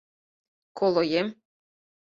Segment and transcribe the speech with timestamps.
[0.77, 1.27] Колоем